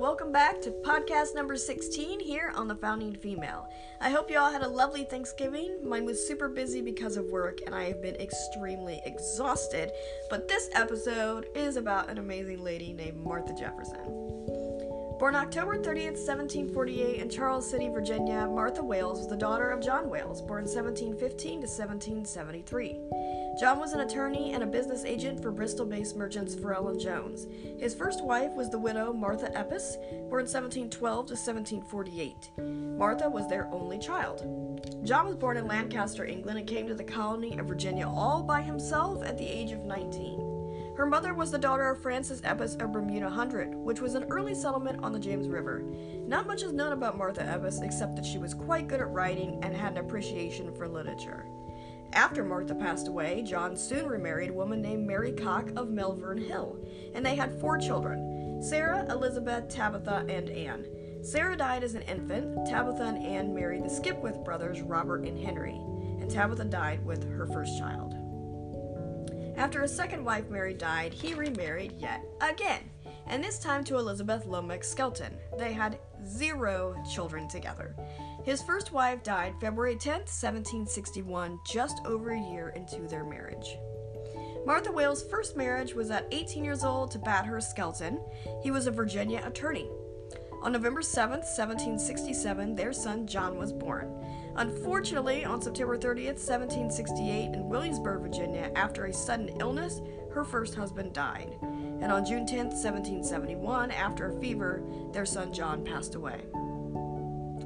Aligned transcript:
welcome 0.00 0.30
back 0.30 0.60
to 0.60 0.70
podcast 0.70 1.34
number 1.34 1.56
16 1.56 2.20
here 2.20 2.52
on 2.54 2.68
The 2.68 2.74
Founding 2.76 3.14
Female. 3.14 3.66
I 4.00 4.10
hope 4.10 4.30
you 4.30 4.38
all 4.38 4.52
had 4.52 4.62
a 4.62 4.68
lovely 4.68 5.04
Thanksgiving. 5.04 5.78
Mine 5.82 6.04
was 6.04 6.28
super 6.28 6.50
busy 6.50 6.82
because 6.82 7.16
of 7.16 7.24
work, 7.26 7.60
and 7.64 7.74
I 7.74 7.84
have 7.84 8.02
been 8.02 8.16
extremely 8.16 9.00
exhausted. 9.06 9.92
But 10.28 10.48
this 10.48 10.68
episode 10.74 11.46
is 11.54 11.76
about 11.76 12.10
an 12.10 12.18
amazing 12.18 12.62
lady 12.62 12.92
named 12.92 13.16
Martha 13.16 13.54
Jefferson. 13.54 14.55
Born 15.18 15.34
October 15.34 15.78
30, 15.78 16.10
1748, 16.10 17.22
in 17.22 17.30
Charles 17.30 17.70
City, 17.70 17.88
Virginia, 17.88 18.46
Martha 18.46 18.82
Wayles 18.82 19.16
was 19.16 19.28
the 19.28 19.36
daughter 19.36 19.70
of 19.70 19.80
John 19.80 20.10
Wayles, 20.10 20.46
born 20.46 20.64
1715 20.64 21.62
to 21.62 21.66
1773. 21.66 23.00
John 23.58 23.78
was 23.78 23.94
an 23.94 24.00
attorney 24.00 24.52
and 24.52 24.62
a 24.62 24.66
business 24.66 25.06
agent 25.06 25.40
for 25.40 25.50
Bristol 25.50 25.86
based 25.86 26.16
merchants 26.16 26.54
Farrell 26.54 26.88
and 26.88 27.00
Jones. 27.00 27.46
His 27.78 27.94
first 27.94 28.22
wife 28.22 28.52
was 28.52 28.68
the 28.68 28.78
widow 28.78 29.14
Martha 29.14 29.46
Eppes, 29.54 29.96
born 30.28 30.44
1712 30.44 31.26
to 31.28 31.32
1748. 31.32 32.50
Martha 32.98 33.30
was 33.30 33.48
their 33.48 33.68
only 33.72 33.98
child. 33.98 34.42
John 35.02 35.24
was 35.24 35.36
born 35.36 35.56
in 35.56 35.66
Lancaster, 35.66 36.26
England, 36.26 36.58
and 36.58 36.68
came 36.68 36.86
to 36.88 36.94
the 36.94 37.02
colony 37.02 37.56
of 37.56 37.66
Virginia 37.66 38.06
all 38.06 38.42
by 38.42 38.60
himself 38.60 39.24
at 39.24 39.38
the 39.38 39.48
age 39.48 39.72
of 39.72 39.80
19. 39.80 40.45
Her 40.96 41.04
mother 41.04 41.34
was 41.34 41.50
the 41.50 41.58
daughter 41.58 41.90
of 41.90 42.00
Francis 42.00 42.40
Eppes 42.40 42.74
of 42.82 42.90
Bermuda 42.90 43.28
Hundred, 43.28 43.74
which 43.74 44.00
was 44.00 44.14
an 44.14 44.24
early 44.30 44.54
settlement 44.54 45.04
on 45.04 45.12
the 45.12 45.18
James 45.18 45.46
River. 45.46 45.82
Not 46.26 46.46
much 46.46 46.62
is 46.62 46.72
known 46.72 46.92
about 46.92 47.18
Martha 47.18 47.42
Eppes 47.42 47.82
except 47.82 48.16
that 48.16 48.24
she 48.24 48.38
was 48.38 48.54
quite 48.54 48.88
good 48.88 49.00
at 49.00 49.10
writing 49.10 49.58
and 49.62 49.76
had 49.76 49.92
an 49.92 49.98
appreciation 49.98 50.74
for 50.74 50.88
literature. 50.88 51.44
After 52.14 52.42
Martha 52.42 52.74
passed 52.74 53.08
away, 53.08 53.42
John 53.42 53.76
soon 53.76 54.06
remarried 54.06 54.48
a 54.48 54.54
woman 54.54 54.80
named 54.80 55.06
Mary 55.06 55.32
Cocke 55.32 55.70
of 55.76 55.90
Malvern 55.90 56.38
Hill, 56.38 56.78
and 57.14 57.26
they 57.26 57.34
had 57.34 57.60
four 57.60 57.76
children 57.76 58.62
Sarah, 58.62 59.04
Elizabeth, 59.10 59.68
Tabitha, 59.68 60.24
and 60.30 60.48
Anne. 60.48 60.86
Sarah 61.22 61.58
died 61.58 61.84
as 61.84 61.94
an 61.94 62.02
infant. 62.02 62.66
Tabitha 62.66 63.02
and 63.02 63.22
Anne 63.22 63.54
married 63.54 63.84
the 63.84 63.90
Skipwith 63.90 64.42
brothers, 64.46 64.80
Robert 64.80 65.26
and 65.26 65.38
Henry, 65.38 65.74
and 66.20 66.30
Tabitha 66.30 66.64
died 66.64 67.04
with 67.04 67.28
her 67.36 67.46
first 67.46 67.78
child. 67.78 68.14
After 69.56 69.80
his 69.80 69.94
second 69.94 70.22
wife 70.22 70.50
Mary 70.50 70.74
died, 70.74 71.14
he 71.14 71.32
remarried 71.32 71.92
yet 71.96 72.22
again, 72.42 72.90
and 73.26 73.42
this 73.42 73.58
time 73.58 73.84
to 73.84 73.96
Elizabeth 73.96 74.44
Lomax 74.44 74.88
Skelton. 74.88 75.32
They 75.58 75.72
had 75.72 75.98
zero 76.26 76.94
children 77.10 77.48
together. 77.48 77.96
His 78.44 78.62
first 78.62 78.92
wife 78.92 79.22
died 79.22 79.54
February 79.58 79.96
10, 79.96 80.20
1761, 80.20 81.58
just 81.66 82.00
over 82.04 82.30
a 82.30 82.40
year 82.40 82.68
into 82.76 83.08
their 83.08 83.24
marriage. 83.24 83.78
Martha 84.66 84.90
Wayles' 84.90 85.28
first 85.30 85.56
marriage 85.56 85.94
was 85.94 86.10
at 86.10 86.28
18 86.32 86.62
years 86.62 86.84
old 86.84 87.10
to 87.12 87.18
Bathurst 87.18 87.70
Skelton. 87.70 88.20
He 88.62 88.70
was 88.70 88.86
a 88.86 88.90
Virginia 88.90 89.42
attorney. 89.44 89.88
On 90.62 90.72
November 90.72 91.02
7, 91.02 91.38
1767, 91.38 92.74
their 92.74 92.92
son 92.92 93.26
John 93.26 93.56
was 93.56 93.72
born. 93.72 94.12
Unfortunately, 94.56 95.44
on 95.44 95.60
September 95.60 95.96
30th, 95.96 96.40
1768, 96.40 97.52
in 97.52 97.68
Williamsburg, 97.68 98.22
Virginia, 98.22 98.72
after 98.74 99.04
a 99.04 99.12
sudden 99.12 99.48
illness, 99.60 100.00
her 100.32 100.44
first 100.44 100.74
husband 100.74 101.12
died. 101.12 101.56
And 101.62 102.10
on 102.10 102.24
June 102.24 102.46
10th, 102.46 102.74
1771, 102.74 103.90
after 103.90 104.26
a 104.28 104.40
fever, 104.40 104.82
their 105.12 105.26
son 105.26 105.52
John 105.52 105.84
passed 105.84 106.14
away. 106.14 106.40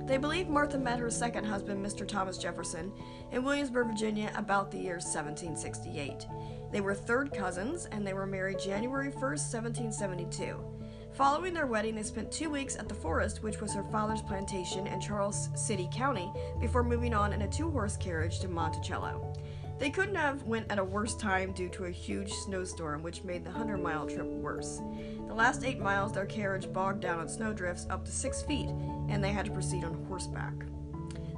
They 0.06 0.18
believe 0.18 0.48
Martha 0.48 0.78
met 0.78 0.98
her 0.98 1.10
second 1.10 1.44
husband, 1.44 1.84
Mr. 1.84 2.06
Thomas 2.06 2.36
Jefferson, 2.36 2.92
in 3.30 3.44
Williamsburg, 3.44 3.86
Virginia, 3.86 4.32
about 4.36 4.70
the 4.70 4.78
year 4.78 4.94
1768. 4.94 6.26
They 6.72 6.80
were 6.80 6.94
third 6.94 7.32
cousins, 7.32 7.86
and 7.92 8.04
they 8.04 8.12
were 8.12 8.26
married 8.26 8.58
January 8.58 9.10
1st, 9.12 9.52
1772. 9.52 10.79
Following 11.12 11.52
their 11.52 11.66
wedding, 11.66 11.96
they 11.96 12.02
spent 12.02 12.30
two 12.30 12.48
weeks 12.48 12.76
at 12.76 12.88
the 12.88 12.94
forest, 12.94 13.42
which 13.42 13.60
was 13.60 13.74
her 13.74 13.82
father's 13.84 14.22
plantation 14.22 14.86
in 14.86 15.00
Charles 15.00 15.48
City 15.54 15.88
County, 15.92 16.32
before 16.60 16.82
moving 16.82 17.12
on 17.12 17.32
in 17.32 17.42
a 17.42 17.48
two-horse 17.48 17.96
carriage 17.96 18.38
to 18.40 18.48
Monticello. 18.48 19.34
They 19.78 19.90
couldn't 19.90 20.14
have 20.14 20.42
went 20.44 20.70
at 20.70 20.78
a 20.78 20.84
worse 20.84 21.14
time 21.14 21.52
due 21.52 21.68
to 21.70 21.86
a 21.86 21.90
huge 21.90 22.30
snowstorm, 22.30 23.02
which 23.02 23.24
made 23.24 23.44
the 23.44 23.50
100-mile 23.50 24.06
trip 24.06 24.26
worse. 24.26 24.80
The 25.26 25.34
last 25.34 25.64
eight 25.64 25.80
miles, 25.80 26.12
their 26.12 26.26
carriage 26.26 26.72
bogged 26.72 27.00
down 27.00 27.18
on 27.18 27.28
snowdrifts 27.28 27.86
up 27.90 28.04
to 28.04 28.12
six 28.12 28.42
feet, 28.42 28.68
and 29.08 29.22
they 29.22 29.32
had 29.32 29.46
to 29.46 29.52
proceed 29.52 29.84
on 29.84 30.04
horseback. 30.06 30.52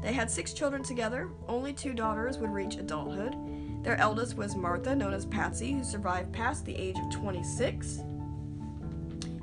They 0.03 0.13
had 0.13 0.31
six 0.31 0.53
children 0.53 0.83
together. 0.83 1.31
Only 1.49 1.73
two 1.73 1.95
daughters 1.95 2.39
would 2.39 2.51
reach 2.51 2.77
adulthood. 2.77 3.37
Their 3.85 3.97
eldest 3.97 4.37
was 4.37 4.55
Martha, 4.57 4.95
known 4.95 5.15
as 5.15 5.25
Patsy, 5.25 5.73
who 5.73 5.85
survived 5.85 6.33
past 6.33 6.65
the 6.65 6.77
age 6.77 6.99
of 6.99 7.11
26. 7.11 8.01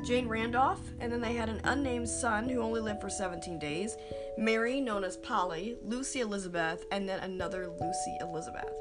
Jane 0.10 0.28
Randolph, 0.28 0.82
and 1.00 1.12
then 1.12 1.22
they 1.22 1.36
had 1.36 1.50
an 1.50 1.62
unnamed 1.66 2.10
son 2.10 2.50
who 2.50 2.62
only 2.62 2.82
lived 2.82 3.00
for 3.00 3.12
17 3.12 3.60
days, 3.60 3.96
Mary, 4.40 4.82
known 4.82 5.04
as 5.04 5.18
Polly, 5.18 5.78
Lucy 5.84 6.22
Elizabeth, 6.22 6.84
and 6.92 7.08
then 7.08 7.20
another 7.20 7.68
Lucy 7.68 8.18
Elizabeth. 8.20 8.74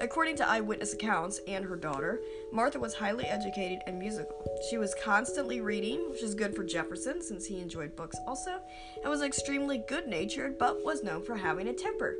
According 0.00 0.34
to 0.36 0.48
eyewitness 0.48 0.94
accounts 0.94 1.40
and 1.46 1.64
her 1.64 1.76
daughter, 1.76 2.20
Martha 2.50 2.80
was 2.80 2.94
highly 2.94 3.24
educated 3.26 3.78
and 3.86 4.00
musical. 4.00 4.44
She 4.68 4.78
was 4.78 4.96
constantly 5.00 5.60
reading, 5.60 6.10
which 6.10 6.24
is 6.24 6.34
good 6.34 6.56
for 6.56 6.64
Jefferson 6.64 7.22
since 7.22 7.46
he 7.46 7.60
enjoyed 7.60 7.94
books 7.94 8.16
also, 8.26 8.58
and 9.00 9.08
was 9.08 9.22
extremely 9.22 9.78
good 9.78 10.08
natured 10.08 10.58
but 10.58 10.84
was 10.84 11.04
known 11.04 11.22
for 11.22 11.36
having 11.36 11.68
a 11.68 11.72
temper. 11.72 12.16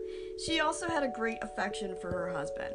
She 0.47 0.61
also 0.61 0.87
had 0.89 1.03
a 1.03 1.13
great 1.17 1.39
affection 1.43 1.97
for 2.01 2.13
her 2.13 2.33
husband. 2.33 2.75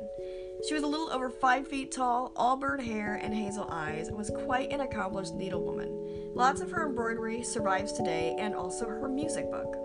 She 0.68 0.74
was 0.74 0.84
a 0.84 0.88
little 0.88 1.12
over 1.12 1.30
five 1.30 1.68
feet 1.68 1.92
tall, 1.92 2.32
auburn 2.38 2.80
hair, 2.80 3.16
and 3.22 3.34
hazel 3.34 3.68
eyes, 3.70 4.08
and 4.08 4.18
was 4.18 4.30
quite 4.30 4.72
an 4.72 4.80
accomplished 4.80 5.38
needlewoman. 5.38 6.34
Lots 6.34 6.62
of 6.62 6.72
her 6.72 6.88
embroidery 6.88 7.44
survives 7.44 7.92
today, 7.92 8.36
and 8.40 8.56
also 8.56 8.88
her 8.88 9.10
music 9.10 9.52
book. 9.52 9.76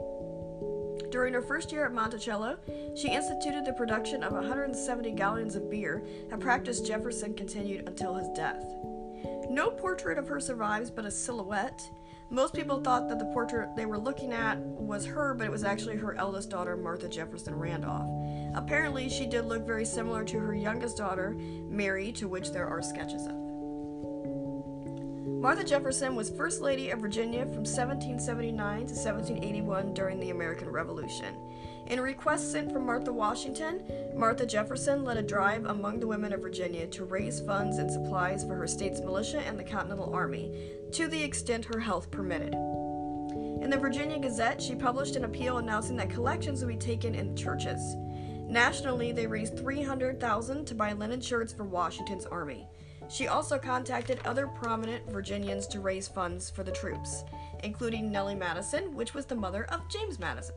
During 1.10 1.34
her 1.34 1.42
first 1.42 1.72
year 1.72 1.86
at 1.86 1.92
Monticello, 1.92 2.58
she 2.94 3.10
instituted 3.10 3.64
the 3.64 3.72
production 3.72 4.22
of 4.22 4.32
170 4.32 5.10
gallons 5.12 5.56
of 5.56 5.68
beer, 5.68 6.06
a 6.30 6.36
practice 6.36 6.80
Jefferson 6.80 7.34
continued 7.34 7.88
until 7.88 8.14
his 8.14 8.28
death. 8.28 8.64
No 9.50 9.70
portrait 9.70 10.18
of 10.18 10.28
her 10.28 10.38
survives 10.38 10.90
but 10.90 11.06
a 11.06 11.10
silhouette. 11.10 11.90
Most 12.30 12.54
people 12.54 12.80
thought 12.80 13.08
that 13.08 13.18
the 13.18 13.32
portrait 13.32 13.74
they 13.74 13.86
were 13.86 13.98
looking 13.98 14.32
at 14.32 14.58
was 14.58 15.06
her, 15.06 15.34
but 15.34 15.46
it 15.46 15.50
was 15.50 15.64
actually 15.64 15.96
her 15.96 16.14
eldest 16.14 16.50
daughter, 16.50 16.76
Martha 16.76 17.08
Jefferson 17.08 17.54
Randolph. 17.54 18.17
Apparently, 18.58 19.08
she 19.08 19.24
did 19.24 19.44
look 19.44 19.64
very 19.64 19.84
similar 19.84 20.24
to 20.24 20.40
her 20.40 20.52
youngest 20.52 20.96
daughter, 20.96 21.36
Mary, 21.70 22.10
to 22.10 22.26
which 22.26 22.50
there 22.50 22.66
are 22.66 22.82
sketches 22.82 23.24
of. 23.24 23.36
Martha 25.40 25.62
Jefferson 25.62 26.16
was 26.16 26.30
First 26.30 26.60
Lady 26.60 26.90
of 26.90 26.98
Virginia 26.98 27.42
from 27.42 27.62
1779 27.62 28.78
to 28.78 28.94
1781 28.94 29.94
during 29.94 30.18
the 30.18 30.30
American 30.30 30.68
Revolution. 30.70 31.36
In 31.86 32.00
a 32.00 32.02
request 32.02 32.50
sent 32.50 32.72
from 32.72 32.84
Martha 32.84 33.12
Washington, 33.12 33.80
Martha 34.16 34.44
Jefferson 34.44 35.04
led 35.04 35.18
a 35.18 35.22
drive 35.22 35.64
among 35.66 36.00
the 36.00 36.08
women 36.08 36.32
of 36.32 36.42
Virginia 36.42 36.88
to 36.88 37.04
raise 37.04 37.38
funds 37.38 37.78
and 37.78 37.88
supplies 37.88 38.42
for 38.42 38.56
her 38.56 38.66
state's 38.66 39.00
militia 39.00 39.38
and 39.38 39.56
the 39.56 39.62
Continental 39.62 40.12
Army, 40.12 40.52
to 40.90 41.06
the 41.06 41.22
extent 41.22 41.64
her 41.66 41.78
health 41.78 42.10
permitted. 42.10 42.54
In 43.62 43.70
the 43.70 43.78
Virginia 43.78 44.18
Gazette, 44.18 44.60
she 44.60 44.74
published 44.74 45.14
an 45.14 45.24
appeal 45.24 45.58
announcing 45.58 45.96
that 45.98 46.10
collections 46.10 46.64
would 46.64 46.68
be 46.68 46.76
taken 46.76 47.14
in 47.14 47.34
the 47.34 47.40
churches. 47.40 47.96
Nationally, 48.48 49.12
they 49.12 49.26
raised 49.26 49.58
300,000 49.58 50.64
to 50.64 50.74
buy 50.74 50.94
linen 50.94 51.20
shirts 51.20 51.52
for 51.52 51.64
Washington's 51.64 52.24
army. 52.24 52.66
She 53.10 53.28
also 53.28 53.58
contacted 53.58 54.20
other 54.24 54.46
prominent 54.46 55.10
Virginians 55.10 55.66
to 55.68 55.80
raise 55.80 56.08
funds 56.08 56.50
for 56.50 56.62
the 56.62 56.72
troops, 56.72 57.24
including 57.62 58.10
Nellie 58.10 58.34
Madison, 58.34 58.94
which 58.94 59.12
was 59.12 59.26
the 59.26 59.34
mother 59.34 59.64
of 59.66 59.88
James 59.90 60.18
Madison. 60.18 60.56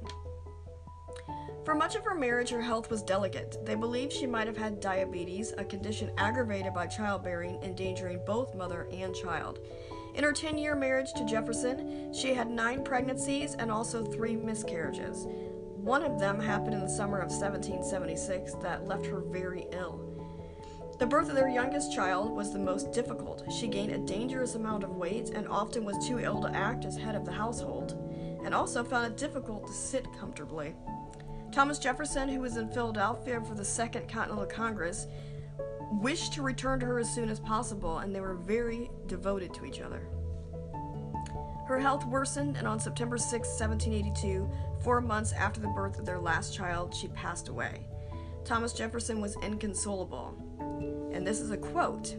For 1.65 1.75
much 1.75 1.95
of 1.95 2.03
her 2.05 2.15
marriage, 2.15 2.49
her 2.49 2.61
health 2.61 2.89
was 2.89 3.03
delicate. 3.03 3.57
They 3.65 3.75
believe 3.75 4.11
she 4.11 4.25
might 4.25 4.47
have 4.47 4.57
had 4.57 4.79
diabetes, 4.79 5.53
a 5.57 5.63
condition 5.63 6.11
aggravated 6.17 6.73
by 6.73 6.87
childbearing, 6.87 7.61
endangering 7.61 8.19
both 8.25 8.55
mother 8.55 8.87
and 8.91 9.13
child. 9.13 9.59
In 10.15 10.23
her 10.23 10.33
10 10.33 10.57
year 10.57 10.75
marriage 10.75 11.13
to 11.13 11.25
Jefferson, 11.25 12.13
she 12.13 12.33
had 12.33 12.49
nine 12.49 12.83
pregnancies 12.83 13.55
and 13.55 13.71
also 13.71 14.03
three 14.03 14.35
miscarriages. 14.35 15.27
One 15.81 16.03
of 16.03 16.19
them 16.19 16.39
happened 16.39 16.75
in 16.75 16.81
the 16.81 16.87
summer 16.87 17.17
of 17.17 17.31
1776 17.31 18.53
that 18.61 18.87
left 18.87 19.03
her 19.07 19.19
very 19.19 19.65
ill. 19.71 19.99
The 20.99 21.07
birth 21.07 21.27
of 21.27 21.35
their 21.35 21.49
youngest 21.49 21.91
child 21.91 22.29
was 22.29 22.53
the 22.53 22.59
most 22.59 22.91
difficult. 22.91 23.51
She 23.51 23.67
gained 23.67 23.91
a 23.91 23.97
dangerous 23.97 24.53
amount 24.53 24.83
of 24.83 24.95
weight 24.95 25.31
and 25.31 25.47
often 25.47 25.83
was 25.83 26.07
too 26.07 26.19
ill 26.19 26.39
to 26.43 26.55
act 26.55 26.85
as 26.85 26.95
head 26.95 27.15
of 27.15 27.25
the 27.25 27.31
household, 27.31 27.97
and 28.45 28.53
also 28.53 28.83
found 28.83 29.07
it 29.07 29.17
difficult 29.17 29.65
to 29.65 29.73
sit 29.73 30.05
comfortably. 30.19 30.75
Thomas 31.51 31.79
Jefferson, 31.79 32.29
who 32.29 32.41
was 32.41 32.57
in 32.57 32.69
Philadelphia 32.69 33.41
for 33.41 33.55
the 33.55 33.65
Second 33.65 34.07
Continental 34.07 34.45
Congress, 34.45 35.07
wished 35.93 36.33
to 36.33 36.43
return 36.43 36.79
to 36.81 36.85
her 36.85 36.99
as 36.99 37.11
soon 37.11 37.27
as 37.27 37.39
possible, 37.39 37.97
and 37.97 38.13
they 38.13 38.21
were 38.21 38.35
very 38.35 38.91
devoted 39.07 39.51
to 39.55 39.65
each 39.65 39.81
other. 39.81 40.07
Her 41.67 41.79
health 41.79 42.05
worsened, 42.05 42.57
and 42.57 42.67
on 42.67 42.79
September 42.79 43.17
6, 43.17 43.31
1782, 43.31 44.47
four 44.83 45.01
months 45.01 45.33
after 45.33 45.59
the 45.59 45.67
birth 45.69 45.99
of 45.99 46.05
their 46.05 46.19
last 46.19 46.53
child, 46.53 46.93
she 46.93 47.07
passed 47.09 47.47
away. 47.47 47.87
Thomas 48.43 48.73
Jefferson 48.73 49.21
was 49.21 49.37
inconsolable 49.43 50.35
and 51.13 51.25
this 51.25 51.39
is 51.39 51.51
a 51.51 51.57
quote 51.57 52.15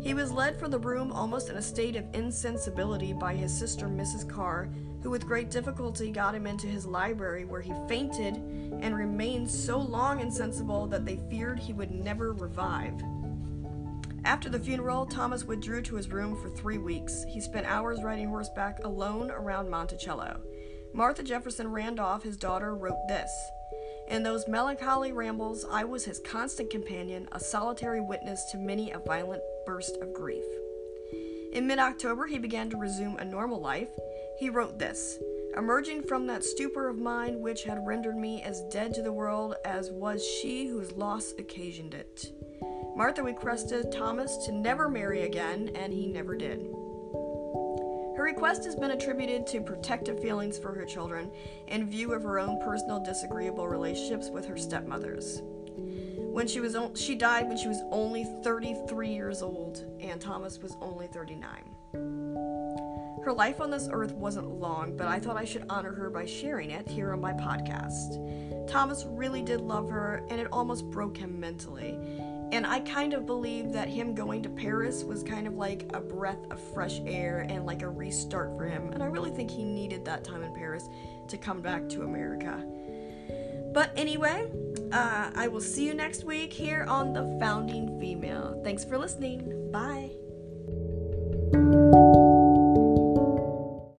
He 0.00 0.14
was 0.14 0.32
led 0.32 0.58
from 0.58 0.70
the 0.70 0.78
room 0.78 1.12
almost 1.12 1.48
in 1.48 1.56
a 1.56 1.62
state 1.62 1.96
of 1.96 2.04
insensibility 2.12 3.12
by 3.12 3.34
his 3.34 3.56
sister, 3.56 3.86
Mrs. 3.86 4.28
Carr, 4.28 4.68
who 5.02 5.10
with 5.10 5.26
great 5.26 5.50
difficulty 5.50 6.10
got 6.10 6.34
him 6.34 6.46
into 6.46 6.66
his 6.66 6.86
library, 6.86 7.44
where 7.44 7.60
he 7.60 7.72
fainted 7.88 8.36
and 8.80 8.96
remained 8.96 9.50
so 9.50 9.78
long 9.78 10.20
insensible 10.20 10.86
that 10.86 11.04
they 11.04 11.20
feared 11.30 11.58
he 11.58 11.72
would 11.72 11.90
never 11.90 12.32
revive. 12.32 12.94
After 14.24 14.48
the 14.48 14.58
funeral, 14.58 15.04
Thomas 15.04 15.44
withdrew 15.44 15.82
to 15.82 15.96
his 15.96 16.10
room 16.10 16.34
for 16.40 16.48
three 16.48 16.78
weeks. 16.78 17.24
He 17.28 17.40
spent 17.40 17.66
hours 17.66 18.02
riding 18.02 18.28
horseback 18.28 18.82
alone 18.82 19.30
around 19.30 19.68
Monticello. 19.68 20.40
Martha 20.94 21.24
Jefferson 21.24 21.72
Randolph, 21.72 22.22
his 22.22 22.36
daughter, 22.36 22.72
wrote 22.72 23.08
this 23.08 23.50
In 24.06 24.22
those 24.22 24.46
melancholy 24.46 25.10
rambles, 25.10 25.66
I 25.68 25.82
was 25.82 26.04
his 26.04 26.20
constant 26.20 26.70
companion, 26.70 27.28
a 27.32 27.40
solitary 27.40 28.00
witness 28.00 28.44
to 28.52 28.58
many 28.58 28.92
a 28.92 29.00
violent 29.00 29.42
burst 29.66 29.96
of 30.00 30.14
grief. 30.14 30.44
In 31.52 31.66
mid 31.66 31.80
October, 31.80 32.28
he 32.28 32.38
began 32.38 32.70
to 32.70 32.76
resume 32.76 33.16
a 33.16 33.24
normal 33.24 33.60
life. 33.60 33.88
He 34.38 34.50
wrote 34.50 34.78
this 34.78 35.18
Emerging 35.56 36.04
from 36.04 36.28
that 36.28 36.44
stupor 36.44 36.88
of 36.88 36.96
mind 36.96 37.40
which 37.40 37.64
had 37.64 37.84
rendered 37.84 38.16
me 38.16 38.42
as 38.42 38.62
dead 38.70 38.94
to 38.94 39.02
the 39.02 39.12
world 39.12 39.56
as 39.64 39.90
was 39.90 40.24
she 40.24 40.68
whose 40.68 40.92
loss 40.92 41.32
occasioned 41.38 41.94
it. 41.94 42.32
Martha 42.94 43.24
requested 43.24 43.90
Thomas 43.90 44.36
to 44.46 44.52
never 44.52 44.88
marry 44.88 45.22
again, 45.22 45.72
and 45.74 45.92
he 45.92 46.06
never 46.06 46.36
did. 46.36 46.64
Request 48.24 48.64
has 48.64 48.74
been 48.74 48.92
attributed 48.92 49.46
to 49.48 49.60
protective 49.60 50.18
feelings 50.18 50.56
for 50.56 50.72
her 50.72 50.86
children 50.86 51.30
in 51.68 51.90
view 51.90 52.14
of 52.14 52.22
her 52.22 52.38
own 52.38 52.58
personal 52.58 52.98
disagreeable 52.98 53.68
relationships 53.68 54.30
with 54.30 54.46
her 54.46 54.56
stepmothers. 54.56 55.42
When 56.32 56.48
she 56.48 56.60
was 56.60 56.74
she 56.94 57.16
died 57.16 57.48
when 57.48 57.58
she 57.58 57.68
was 57.68 57.82
only 57.90 58.24
33 58.42 59.10
years 59.10 59.42
old, 59.42 59.84
and 60.00 60.22
Thomas 60.22 60.58
was 60.58 60.74
only 60.80 61.06
39. 61.06 63.20
Her 63.22 63.32
life 63.34 63.60
on 63.60 63.70
this 63.70 63.90
earth 63.92 64.14
wasn't 64.14 64.58
long, 64.58 64.96
but 64.96 65.06
I 65.06 65.18
thought 65.18 65.36
I 65.36 65.44
should 65.44 65.66
honor 65.68 65.92
her 65.92 66.08
by 66.08 66.24
sharing 66.24 66.70
it 66.70 66.88
here 66.88 67.12
on 67.12 67.20
my 67.20 67.34
podcast. 67.34 68.66
Thomas 68.66 69.04
really 69.06 69.42
did 69.42 69.60
love 69.60 69.90
her, 69.90 70.24
and 70.30 70.40
it 70.40 70.48
almost 70.50 70.90
broke 70.90 71.18
him 71.18 71.38
mentally. 71.38 71.98
And 72.52 72.66
I 72.66 72.80
kind 72.80 73.14
of 73.14 73.26
believe 73.26 73.72
that 73.72 73.88
him 73.88 74.14
going 74.14 74.42
to 74.42 74.48
Paris 74.48 75.02
was 75.02 75.22
kind 75.22 75.46
of 75.46 75.54
like 75.54 75.90
a 75.92 76.00
breath 76.00 76.50
of 76.50 76.60
fresh 76.60 77.00
air 77.06 77.46
and 77.48 77.66
like 77.66 77.82
a 77.82 77.88
restart 77.88 78.56
for 78.56 78.66
him. 78.66 78.92
And 78.92 79.02
I 79.02 79.06
really 79.06 79.30
think 79.30 79.50
he 79.50 79.64
needed 79.64 80.04
that 80.04 80.24
time 80.24 80.42
in 80.42 80.54
Paris 80.54 80.88
to 81.28 81.36
come 81.36 81.60
back 81.60 81.88
to 81.90 82.02
America. 82.02 82.64
But 83.72 83.90
anyway, 83.96 84.48
uh, 84.92 85.30
I 85.34 85.48
will 85.48 85.60
see 85.60 85.86
you 85.86 85.94
next 85.94 86.22
week 86.22 86.52
here 86.52 86.84
on 86.84 87.12
The 87.12 87.36
Founding 87.40 87.98
Female. 87.98 88.60
Thanks 88.62 88.84
for 88.84 88.96
listening. 88.98 89.72
Bye. 89.72 90.13